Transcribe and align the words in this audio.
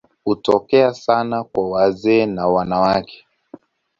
Hutokea 0.23 0.93
sana 0.93 1.43
kwa 1.43 1.69
wazee 1.69 2.25
na 2.25 2.47
wanawake. 2.47 3.27